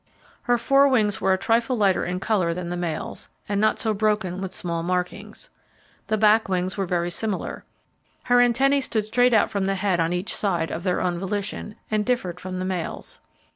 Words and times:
Her 0.49 0.57
fore 0.57 0.87
wings 0.87 1.21
were 1.21 1.31
a 1.31 1.37
trifle 1.37 1.77
lighter 1.77 2.03
in 2.03 2.19
colour 2.19 2.55
than 2.55 2.69
the 2.69 2.75
male's, 2.75 3.29
and 3.47 3.61
not 3.61 3.77
so 3.79 3.93
broken 3.93 4.41
with 4.41 4.51
small 4.51 4.81
markings. 4.81 5.51
The 6.07 6.17
back 6.17 6.49
wings 6.49 6.75
were 6.75 6.87
very 6.87 7.11
similar. 7.11 7.65
Her 8.23 8.41
antennae 8.41 8.81
stood 8.81 9.05
straight 9.05 9.31
out 9.35 9.51
from 9.51 9.65
the 9.65 9.75
head 9.75 9.99
on 9.99 10.11
each 10.11 10.35
side, 10.35 10.71
of 10.71 10.81
their 10.83 11.01
own 11.01 11.19
volition 11.19 11.75
and 11.91 12.03
differed 12.03 12.39
from 12.39 12.57
the 12.57 12.65
male's. 12.65 13.21